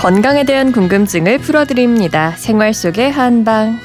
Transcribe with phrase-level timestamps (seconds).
[0.00, 2.30] 건강에 대한 궁금증을 풀어드립니다.
[2.30, 3.78] 생활 속의 한방.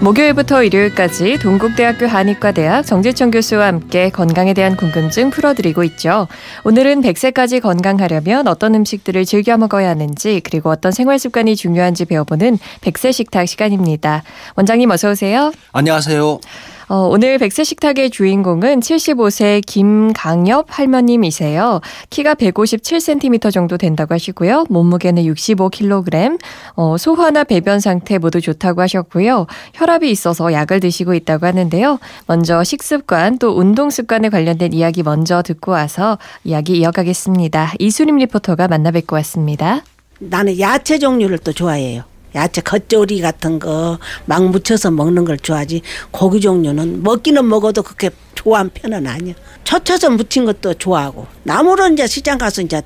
[0.00, 6.26] 목요일부터 일요일까지 동국대학교 한의과대학 정재천 교수와 함께 건강에 대한 궁금증 풀어드리고 있죠.
[6.64, 13.12] 오늘은 100세까지 건강하려면 어떤 음식들을 즐겨 먹어야 하는지 그리고 어떤 생활 습관이 중요한지 배워보는 100세
[13.12, 14.22] 식탁 시간입니다.
[14.56, 15.52] 원장님 어서 오세요.
[15.72, 16.40] 안녕하세요.
[16.88, 21.80] 어, 오늘 백세 식탁의 주인공은 75세 김강엽 할머님이세요.
[22.08, 24.64] 키가 157cm 정도 된다고 하시고요.
[24.70, 26.38] 몸무게는 65kg.
[26.76, 29.46] 어, 소화나 배변 상태 모두 좋다고 하셨고요.
[29.74, 31.98] 혈압이 있어서 약을 드시고 있다고 하는데요.
[32.26, 37.74] 먼저 식습관 또 운동 습관에 관련된 이야기 먼저 듣고 와서 이야기 이어가겠습니다.
[37.78, 39.82] 이수림 리포터가 만나 뵙고 왔습니다.
[40.20, 42.04] 나는 야채 종류를 또 좋아해요.
[42.34, 48.70] 야채 겉절이 같은 거 막 무쳐서 먹는 걸 좋아하지 고기 종류는 먹기는 먹어도 그렇게 좋아하는
[48.72, 49.34] 편은 아니야.
[49.64, 52.80] 쳐쳐서 무친 것도 좋아하고 나물은 이제 시장 가서 이제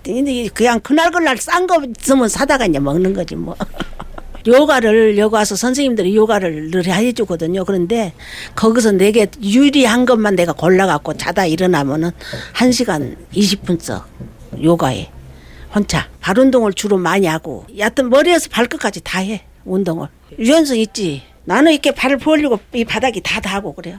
[0.54, 3.56] 그냥 그날 그날 싼 거 있으면 사다가 이제 먹는 거지 뭐.
[4.44, 7.64] 요가를 여기 와서 선생님들이 요가를 늘 해주거든요.
[7.64, 8.12] 그런데
[8.56, 12.10] 거기서 내게 유리한 것만 내가 골라갖고 자다 일어나면은
[12.52, 14.04] 한 시간 20분 써
[14.60, 15.08] 요가에.
[15.74, 20.08] 혼자 발 운동을 주로 많이 하고 여하튼 머리에서 발끝까지 다 해 운동을.
[20.38, 21.22] 유연성 있지?
[21.44, 23.98] 나는 이렇게 발을 벌리고 이 바닥이 다 닿고 그래요.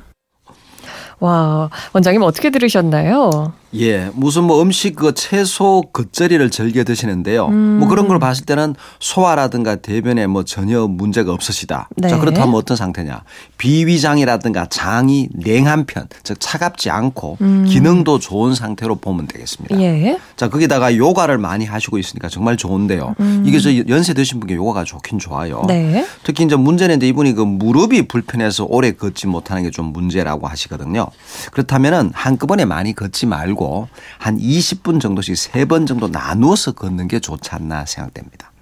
[1.20, 3.54] 와 원장님 어떻게 들으셨나요?
[3.76, 7.48] 예, 무슨 뭐 음식 그 채소 겉절이를 즐겨 드시는데요.
[7.48, 7.80] 음.
[7.80, 11.90] 뭐 그런 걸 봤을 때는 소화라든가 대변에 뭐 전혀 문제가 없으시다.
[11.98, 12.08] 네.
[12.08, 13.24] 자, 그렇다면 어떤 상태냐?
[13.58, 17.66] 비위장이라든가 장이 냉한 편, 즉 차갑지 않고 음.
[17.68, 19.80] 기능도 좋은 상태로 보면 되겠습니다.
[19.82, 20.18] 예.
[20.38, 23.16] 자, 거기다가 요가를 많이 하시고 있으니까 정말 좋은데요.
[23.20, 23.44] 음.
[23.46, 25.64] 이게 저 연세 드신 분께 요가가 좋긴 좋아요.
[25.68, 26.06] 네.
[26.24, 31.08] 특히 이제 문제는 이제 이분이 그 무릎이 불편해서 오래 걷지 못하는 게 좀 문제라고 하시거든요.
[31.52, 37.50] 그렇다면은 한꺼번에 많이 걷지 말고 하고 한 20분 정도씩 3번 정도 나누어서 걷는 게 좋지
[37.52, 38.53] 않나 생각됩니다.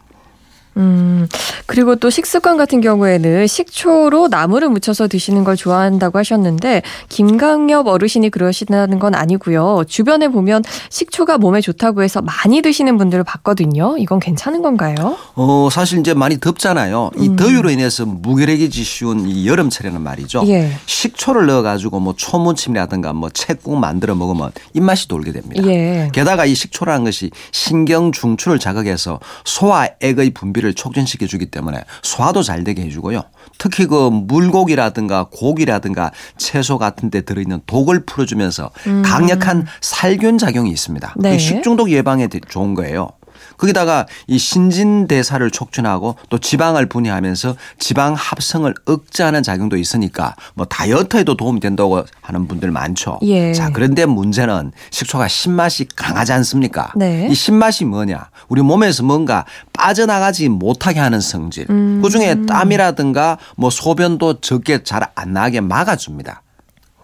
[0.77, 1.27] 음,
[1.65, 8.99] 그리고 또 식습관 같은 경우에는 식초로 나물을 무쳐서 드시는 걸 좋아한다고 하셨는데, 김강엽 어르신이 그러시다는
[8.99, 9.83] 건 아니고요.
[9.87, 13.97] 주변에 보면 식초가 몸에 좋다고 해서 많이 드시는 분들을 봤거든요.
[13.97, 15.17] 이건 괜찮은 건가요?
[15.35, 17.11] 어, 사실 이제 많이 덥잖아요.
[17.17, 17.35] 이 음.
[17.35, 20.43] 더위로 인해서 무기력해지 쉬운 이 여름철에는 말이죠.
[20.47, 20.71] 예.
[20.85, 25.63] 식초를 넣어 가지고 뭐 초무침이라든가 뭐 채국 만들어 먹으면 입맛이 돌게 됩니다.
[25.67, 26.09] 예.
[26.13, 32.63] 게다가 이 식초라는 것이 신경 중추를 자극해서 소화액의 분비 분비를 촉진시켜 주기 때문에 소화도 잘
[32.63, 33.23] 되게 해주고요.
[33.57, 39.01] 특히 그 물고기라든가 고기라든가 채소 같은 데 들어있는 독을 풀어주면서 음.
[39.03, 41.15] 강력한 살균 작용이 있습니다.
[41.17, 41.37] 네.
[41.37, 43.09] 식중독 예방에 좋은 거예요.
[43.57, 51.35] 거기다가 이 신진 대사를 촉진하고 또 지방을 분해하면서 지방 합성을 억제하는 작용도 있으니까 뭐 다이어트에도
[51.35, 53.19] 도움이 된다고 하는 분들 많죠.
[53.23, 53.53] 예.
[53.53, 56.91] 자, 그런데 문제는 식초가 신맛이 강하지 않습니까?
[56.95, 57.27] 네.
[57.29, 58.29] 이 신맛이 뭐냐?
[58.47, 61.65] 우리 몸에서 뭔가 빠져나가지 못하게 하는 성질.
[61.69, 62.01] 음.
[62.01, 66.41] 그중에 땀이라든가 뭐 소변도 적게 잘 안 나게 막아 줍니다.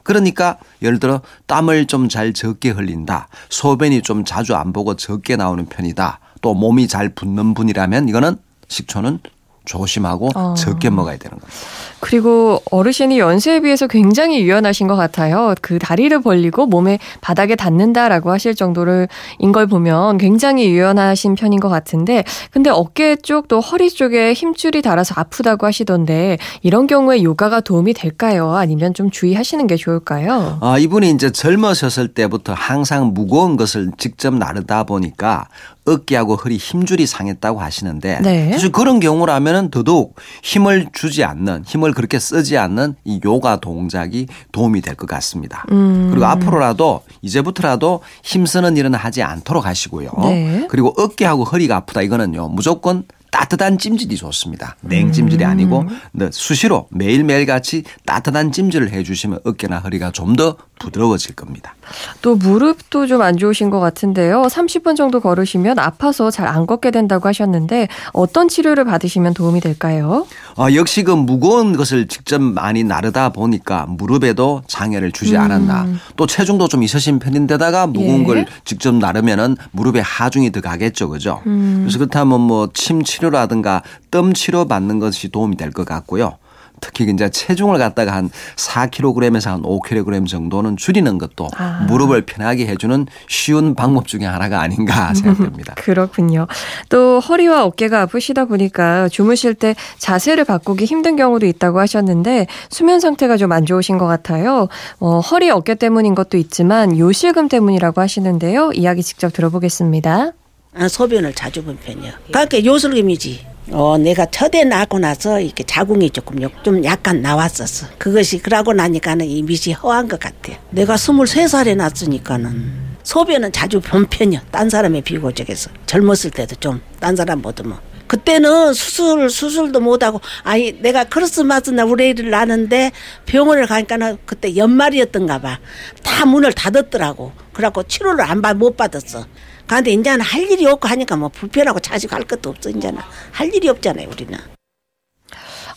[0.03, 3.27] 그러니까 예를 들어 땀을 좀 잘 적게 흘린다.
[3.49, 6.19] 소변이 좀 자주 안 보고 적게 나오는 편이다.
[6.41, 8.37] 또 몸이 잘 붙는 분이라면 이거는
[8.67, 9.19] 식초는
[9.67, 10.53] 조심하고 어.
[10.57, 11.57] 적게 먹어야 되는 겁니다.
[11.99, 15.55] 그리고 어르신이 연세에 비해서 굉장히 유연하신 것 같아요.
[15.61, 19.07] 그 다리를 벌리고 몸에 바닥에 닿는다라고 하실 정도를
[19.39, 25.13] 인걸 보면 굉장히 유연하신 편인 것 같은데, 근데 어깨 쪽 또 허리 쪽에 힘줄이 닿아서
[25.17, 28.51] 아프다고 하시던데 이런 경우에 요가가 도움이 될까요?
[28.55, 30.57] 아니면 좀 주의하시는 게 좋을까요?
[30.61, 35.47] 아 이분이 이제 젊으셨을 때부터 항상 무거운 것을 직접 나르다 보니까
[35.87, 38.51] 어깨하고 허리 힘줄이 상했다고 하시는데 네.
[38.51, 44.81] 사실 그런 경우라면은 더더욱 힘을 주지 않는 힘을 그렇게 쓰지 않는 이 요가 동작이 도움이
[44.81, 45.63] 될 것 같습니다.
[45.71, 46.07] 음.
[46.09, 50.09] 그리고 앞으로라도 이제부터라도 힘쓰는 일은 하지 않도록 하시고요.
[50.23, 50.65] 네.
[50.69, 54.75] 그리고 어깨하고 허리가 아프다 이거는요 무조건 따뜻한 찜질이 좋습니다.
[54.81, 55.49] 냉찜질이 음.
[55.49, 55.85] 아니고
[56.31, 61.73] 수시로 매일매일 같이 따뜻한 찜질을 해주시면 어깨나 허리가 좀 더 부드러워질 겁니다.
[62.21, 64.43] 또 무릎도 좀 안 좋으신 것 같은데요.
[64.43, 70.27] 30분 정도 걸으시면 아파서 잘 안 걷게 된다고 하셨는데 어떤 치료를 받으시면 도움이 될까요?
[70.57, 75.41] 어, 역시 그 무거운 것을 직접 많이 나르다 보니까 무릎에도 장애를 주지 음.
[75.41, 75.87] 않았나.
[76.15, 78.23] 또 체중도 좀 있으신 편인데다가 무거운 예.
[78.23, 81.09] 걸 직접 나르면은 무릎에 하중이 더 가겠죠.
[81.09, 81.41] 그죠?
[81.47, 81.79] 음.
[81.81, 83.81] 그래서 그렇다면 뭐 침 치료라든가
[84.11, 86.37] 뜸 치료 받는 것이 도움이 될 것 같고요.
[86.79, 91.83] 특히 이제 체중을 갖다가 한 4kg에서 한 5kg 정도는 줄이는 것도 아.
[91.89, 95.73] 무릎을 편하게 해주는 쉬운 방법 중에 하나가 아닌가 생각됩니다.
[95.75, 96.45] 그렇군요.
[96.89, 103.37] 또 허리와 어깨가 아프시다 보니까 주무실 때 자세를 바꾸기 힘든 경우도 있다고 하셨는데 수면 상태가
[103.37, 104.67] 좀 안 좋으신 것 같아요.
[104.99, 108.71] 어, 허리 어깨 때문인 것도 있지만 요실금 때문이라고 하시는데요.
[108.73, 110.31] 이야기 직접 들어보겠습니다.
[110.77, 112.11] 아, 소변을 자주 본 편이요.
[112.27, 113.45] 그러니까 요술금이지.
[113.71, 117.87] 어, 내가 첫애 낳고 나서 이렇게 자궁이 조금 좀 약간 나왔었어.
[117.97, 120.53] 그것이 그러고 나니까는 이 밑이 허한 것 같아.
[120.69, 124.43] 내가 23살에 낳았으니까는 소변은 자주 본 편이야.
[124.51, 125.69] 딴 사람에 비교적해서.
[125.85, 127.77] 젊었을 때도 좀 딴 사람 보더뭐.
[128.07, 132.91] 그때는 수술 수술도 못하고 아니 내가 크로스마스나 우레이를 나는데
[133.25, 135.59] 병원을 가니까는 그때 연말이었던가 봐.
[136.03, 137.31] 다 문을 닫았더라고.
[137.53, 139.25] 그래갖고 치료를 안받못 받았어.
[139.67, 142.99] 그런데 이제는 할 일이 없고 하니까 뭐 불편하고 자식 할 것도 없어 이제는
[143.31, 144.56] 할 일이 없잖아요 우리는.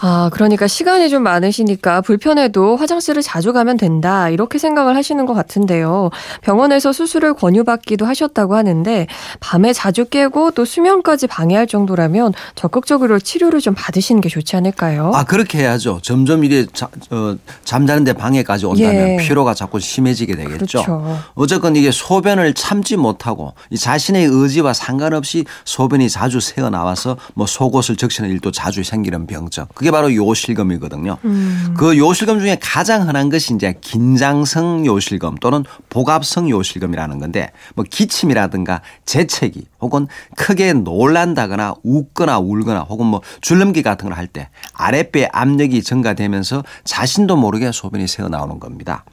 [0.02, 4.30] 아, 그러니까 시간이 좀 많으시니까 불편해도 화장실을 자주 가면 된다.
[4.30, 6.10] 이렇게 생각을 하시는 것 같은데요.
[6.40, 9.06] 병원에서 수술을 권유받기도 하셨다고 하는데
[9.40, 15.12] 밤에 자주 깨고 또 수면까지 방해할 정도라면 적극적으로 치료를 좀 받으시는 게 좋지 않을까요?
[15.14, 16.00] 아, 그렇게 해야죠.
[16.02, 19.16] 점점 이래 자, 어, 잠자는데 방해까지 온다면 예.
[19.18, 20.82] 피로가 자꾸 심해지게 되겠죠.
[20.82, 21.18] 그렇죠.
[21.34, 27.96] 어쨌건 이게 소변을 참지 못하고 이 자신의 의지와 상관없이 소변이 자주 새어 나와서 뭐 속옷을
[27.96, 29.66] 적시는 일도 자주 생기는 병증.
[29.74, 31.18] 그게 그게 바로 요실금이거든요.
[31.24, 31.74] 음.
[31.76, 38.80] 그 요실금 중에 가장 흔한 것이 이제 긴장성 요실금 또는 복압성 요실금이라는 건데 뭐 기침이라든가
[39.04, 40.06] 재채기 혹은
[40.36, 47.36] 크게 놀란다거나 웃거나 울거나 혹은 뭐 줄넘기 같은 걸 할 때 아랫배 압력이 증가되면서 자신도
[47.36, 49.04] 모르게 소변이 새어 나오는 겁니다.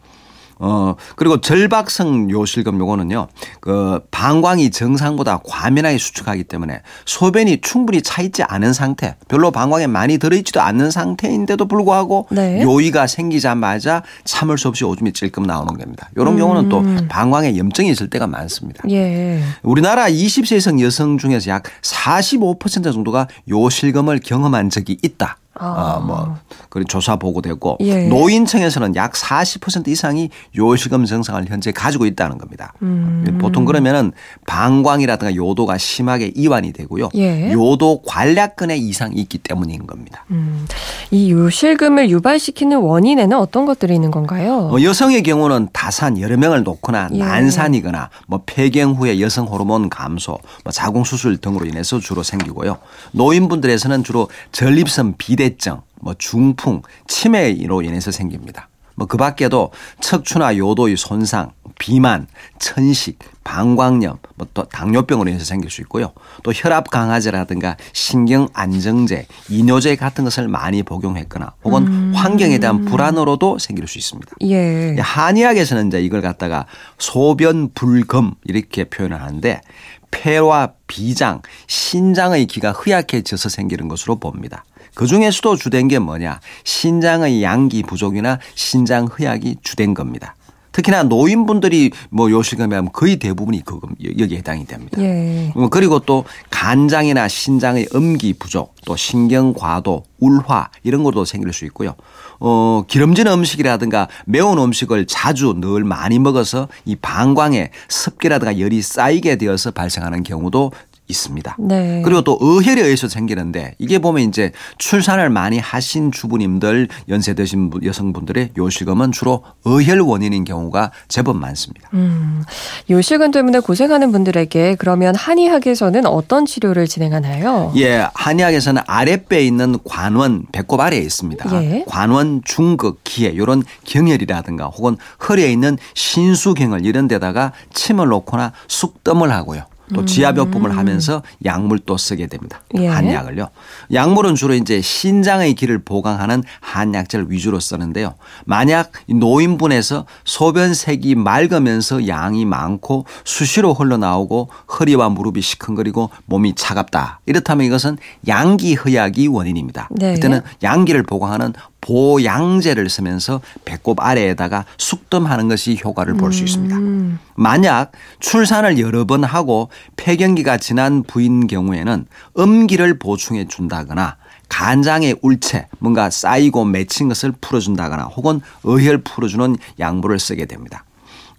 [0.59, 3.27] 어, 그리고 절박성 요실금 요거는요,
[3.59, 10.17] 그 방광이 정상보다 과민하게 수축하기 때문에 소변이 충분히 차 있지 않은 상태, 별로 방광에 많이
[10.17, 12.61] 들어있지도 않는 상태인데도 불구하고 네.
[12.61, 16.09] 요의가 생기자마자 참을 수 없이 오줌이 찔끔 나오는 겁니다.
[16.31, 16.37] 음.
[16.37, 18.83] 경우는 또 방광에 염증이 있을 때가 많습니다.
[18.89, 19.41] 예.
[19.63, 25.37] 우리나라 20세 이상 여성 중에서 약 45% 정도가 요실금을 경험한 적이 있다.
[25.59, 25.97] 아.
[25.97, 26.37] 어, 뭐
[26.69, 28.07] 그런 조사 보고됐고 예.
[28.07, 32.73] 노인층에서는 약 40% 이상이 요실금 증상을 현재 가지고 있다는 겁니다.
[32.81, 33.37] 음.
[33.41, 34.11] 보통 그러면은
[34.45, 37.09] 방광이라든가 요도가 심하게 이완이 되고요.
[37.15, 37.51] 예.
[37.51, 40.25] 요도 관략근에 이상이 있기 때문인 겁니다.
[40.31, 40.67] 음.
[41.11, 44.69] 이 요실금을 유발시키는 원인에는 어떤 것들이 있는 건가요?
[44.71, 47.17] 어, 여성의 경우는 다산 여러 명을 놓거나 예.
[47.17, 52.77] 난산이거나 뭐 폐경 후에 여성 호르몬 감소, 뭐 자궁 수술 등으로 인해서 주로 생기고요.
[53.11, 58.69] 노인분들에서는 주로 전립선 비대 비대증, 뭐 중풍, 치매로 인해서 생깁니다.
[58.95, 59.71] 뭐 그 밖에도
[60.01, 62.25] 척추나 요도의 손상, 비만,
[62.57, 66.13] 천식, 방광염, 뭐 또 당뇨병으로 인해서 생길 수 있고요.
[66.43, 72.11] 또 혈압 강화제라든가 신경 안정제, 이뇨제 같은 것을 많이 복용했거나 혹은 음.
[72.15, 74.31] 환경에 대한 불안으로도 생길 수 있습니다.
[74.41, 74.95] 예.
[74.99, 76.65] 한의학에서는 이제 이걸 갖다가
[76.97, 79.61] 소변 불금 이렇게 표현을 하는데
[80.09, 84.65] 폐와 비장, 신장의 기가 허약해져서 생기는 것으로 봅니다.
[84.97, 86.39] 그 중에서도 주된 게 뭐냐?
[86.63, 90.35] 신장의 양기 부족이나 신장 허약이 주된 겁니다.
[90.71, 93.79] 특히나 노인분들이 뭐 요실금이 하면 거의 대부분이 그
[94.19, 94.99] 여기에 해당이 됩니다.
[94.99, 95.51] 예.
[95.55, 101.65] 뭐 그리고 또 간장이나 신장의 음기 부족, 또 신경 과도, 울화 이런 것도 생길 수
[101.65, 101.93] 있고요.
[102.39, 109.71] 어, 기름진 음식이라든가 매운 음식을 자주 늘 많이 먹어서 이 방광에 습기라든가 열이 쌓이게 되어서
[109.71, 110.71] 발생하는 경우도
[111.07, 111.55] 있습니다.
[111.59, 112.01] 네.
[112.03, 118.51] 그리고 또 의혈에 의해서 생기는데 이게 보면 이제 출산을 많이 하신 주부님들 연세 드신 여성분들의
[118.57, 121.89] 요실금은 주로 의혈 원인인 경우가 제법 많습니다.
[121.93, 122.43] 음,
[122.89, 127.73] 요실금 때문에 고생하는 분들에게 그러면 한의학에서는 어떤 치료를 진행하나요?
[127.77, 131.63] 예, 한의학에서는 아랫배에 있는 관원 배꼽 아래에 있습니다.
[131.63, 131.85] 예.
[131.87, 139.63] 관원 중극 기에 이런 경혈이라든가 혹은 허리에 있는 신수경을 이런 데다가 침을 놓거나 숙덤을 하고요.
[139.93, 140.77] 또 지압요법을 음.
[140.77, 142.61] 하면서 약물도 쓰게 됩니다.
[142.77, 142.87] 예.
[142.87, 143.49] 한약을요.
[143.93, 148.15] 약물은 주로 이제 신장의 기를 보강하는 한약재를 위주로 쓰는데요.
[148.45, 157.21] 만약 노인분에서 소변색이 맑으면서 양이 많고 수시로 흘러나오고 허리와 무릎이 시큰거리고 몸이 차갑다.
[157.25, 159.89] 이렇다면 이것은 양기 허약이 원인입니다.
[159.91, 160.13] 네.
[160.15, 161.53] 그때는 양기를 보강하는
[161.87, 166.75] 보양제를 쓰면서 배꼽 아래에다가 숙덤하는 것이 효과를 볼수 있습니다.
[166.75, 167.19] 음.
[167.35, 172.05] 만약 출산을 여러 번 하고 폐경기가 지난 부인 경우에는
[172.37, 174.17] 음기를 보충해 준다거나
[174.49, 180.83] 간장의 울체 뭔가 쌓이고 맺힌 것을 풀어준다거나 혹은 의혈 풀어주는 약물을 쓰게 됩니다.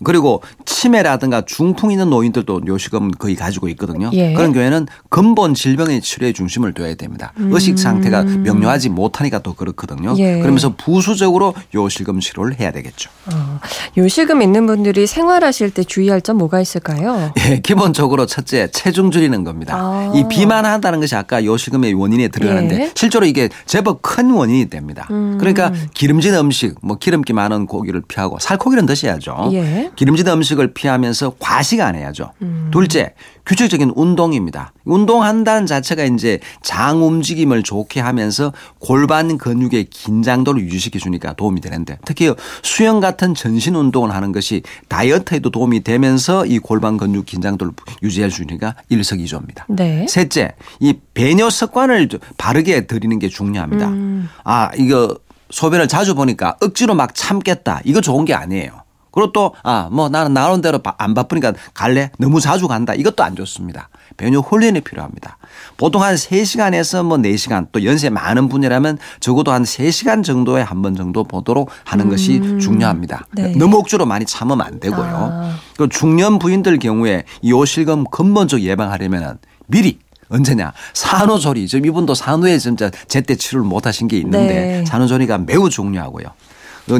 [0.05, 4.11] 그리고 치매라든가 중풍 있는 노인들도 요식금 거의 가지고 있거든요.
[4.12, 4.33] 예.
[4.33, 7.33] 그런 경우에는 근본 질병의 치료에 중심을 둬야 됩니다.
[7.38, 7.50] 음.
[7.52, 10.14] 의식 상태가 명료하지 못하니까 또 그렇거든요.
[10.19, 10.38] 예.
[10.38, 13.11] 그러면서 부수적으로 요실금 치료를 해야 되겠죠.
[13.26, 13.61] 어,
[13.97, 17.33] 요실금 있는 분들이 생활하실 때 주의할 점 뭐가 있을까요?
[17.49, 19.75] 예, 기본적으로 첫째 체중 줄이는 겁니다.
[19.76, 20.12] 아.
[20.14, 22.90] 이 비만한다는 것이 아까 요실금의 원인에 들어가는데 예.
[22.95, 25.09] 실제로 이게 제법 큰 원인이 됩니다.
[25.11, 25.38] 음.
[25.38, 29.50] 그러니까 기름진 음식, 뭐 기름기 많은 고기를 피하고 살코기는 드셔야죠.
[29.90, 29.95] 예.
[29.97, 32.33] 기름진 음식을 피하면서 과식 안 해야죠.
[32.42, 32.68] 음.
[32.71, 33.14] 둘째,
[33.47, 34.73] 규칙적인 운동입니다.
[34.85, 42.33] 운동한다는 자체가 이제 장 움직임을 좋게 하면서 골반 근육의 긴장도를 유지시켜 주니까 도움이 되는데 특히
[42.62, 48.75] 수영 같은 전신 운동을 하는 것이 다이어트에도 도움이 되면서 이 골반 근육 긴장도를 유지해 주니까
[48.90, 49.66] 일석이조입니다.
[49.68, 50.07] 네.
[50.09, 53.88] 셋째, 이 배뇨 습관을 바르게 들이는 게 중요합니다.
[53.88, 54.28] 음.
[54.45, 55.16] 아, 이거
[55.50, 57.80] 소변을 자주 보니까 억지로 막 참겠다.
[57.85, 58.83] 이거 좋은 게 아니에요.
[59.18, 62.12] 그리고 또, 아, 뭐 나는 나온 대로 안 바쁘니까 갈래?
[62.18, 62.94] 너무 자주 간다.
[62.94, 63.88] 이것도 안 좋습니다.
[64.16, 65.38] 배뇨 훈련이 필요합니다.
[65.76, 70.94] 보통 한 3시간에서 뭐 4시간 또 연세 많은 분이라면 적어도 한 3시간 정도에 한 번
[70.94, 72.10] 정도 보도록 하는 음.
[72.10, 73.26] 것이 중요합니다.
[73.32, 73.56] 네.
[73.56, 75.30] 너무 억지로 많이 참으면 안 되고요.
[75.32, 75.56] 아.
[75.76, 79.98] 그 중년 부인들 경우에 이 요실금 근본적 예방하려면 미리
[80.30, 84.84] 언제냐 산후조리 지금 이분도 산후에 진짜 제때 치료를 못 하신 게 있는데 네.
[84.87, 86.26] 산후조리가 매우 중요하고요.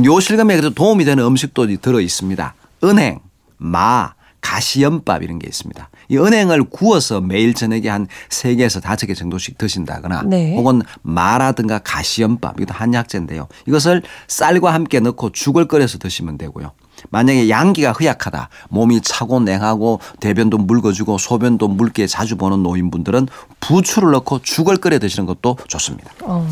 [0.04, 2.54] 요실금에 그래도 도움이 되는 음식도 들어 있습니다.
[2.85, 3.21] 은행,
[3.57, 5.90] 마, 가시연밥 이런 게 있습니다.
[6.09, 10.54] 이 은행을 구워서 매일 저녁에 한 3개에서 5개 정도씩 드신다거나 네.
[10.57, 13.49] 혹은 마라든가 가시연밥 이것도 한약재인데요.
[13.66, 16.73] 이것을 쌀과 함께 넣고 죽을 끓여서 드시면 되고요.
[17.11, 23.28] 만약에 양기가 허약하다, 몸이 차고 냉하고 대변도 묽어지고 소변도 묽게 자주 보는 노인분들은
[23.61, 26.11] 부추를 넣고 죽을 끓여 드시는 것도 좋습니다.
[26.23, 26.47] 어,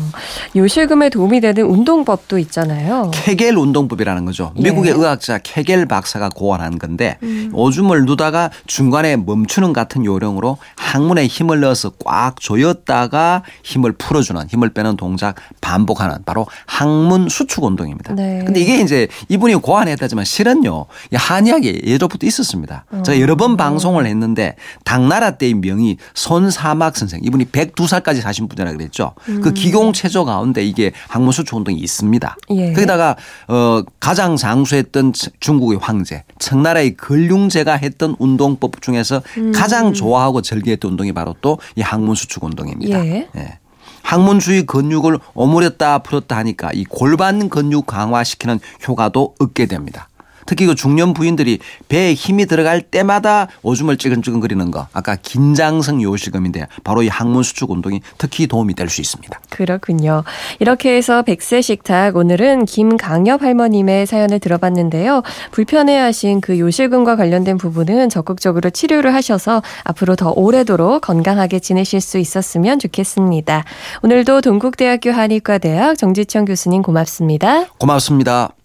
[0.55, 3.11] 요실금에 도움이 되는 운동법도 있잖아요.
[3.13, 4.53] 케겔 운동법이라는 거죠.
[4.57, 4.61] 예.
[4.61, 7.51] 미국의 의학자 케겔 박사가 고안한 건데 음.
[7.53, 14.97] 오줌을 누다가 중간에 멈추는 같은 요령으로 항문에 힘을 넣어서 꽉 조였다가 힘을 풀어주는 힘을 빼는
[14.97, 18.13] 동작 반복하는 바로 항문 수축 운동입니다.
[18.13, 18.43] 네.
[18.45, 22.85] 근데 이게 이제 이분이 고안했다지만 실은요 한의학에 예로부터 있었습니다.
[22.91, 23.01] 어.
[23.03, 29.13] 제가 여러 번 방송을 했는데 당나라 때의 명의 손사막 선생 이분이 102살까지 사신 분이라 그랬죠.
[29.25, 29.41] 그 음.
[29.41, 32.37] 그 기공체조 가운데 이게 항문수축 운동이 있습니다.
[32.51, 32.73] 예.
[32.73, 33.15] 거기다가
[33.47, 39.51] 어 가장 장수했던 중국의 황제 청나라의 근륭제가 했던 운동법 중에서 음.
[39.53, 43.05] 가장 좋아하고 즐겨했던 운동이 바로 또 이 항문수축 운동입니다.
[43.05, 43.29] 예.
[43.35, 43.59] 예.
[44.01, 50.07] 항문 주위 근육을 오므렸다 풀었다 하니까 이 골반 근육 강화시키는 효과도 얻게 됩니다.
[50.47, 57.03] 특히 그 중년 부인들이 배에 힘이 들어갈 때마다 오줌을 찌근찌근거리는 거 아까 긴장성 요실금인데 바로
[57.03, 59.39] 이 항문 수축 운동이 특히 도움이 될 수 있습니다.
[59.49, 60.23] 그렇군요.
[60.59, 65.23] 이렇게 해서 백세 식탁 오늘은 김강엽 할머님의 사연을 들어봤는데요.
[65.51, 72.79] 불편해하신 그 요실금과 관련된 부분은 적극적으로 치료를 하셔서 앞으로 더 오래도록 건강하게 지내실 수 있었으면
[72.79, 73.65] 좋겠습니다.
[74.03, 77.65] 오늘도 동국대학교 한의과대학 정지청 교수님 고맙습니다.
[77.77, 78.56] 고맙습니다.